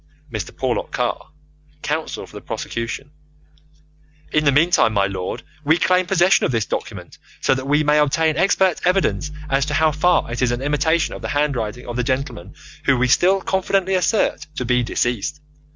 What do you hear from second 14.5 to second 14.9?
to be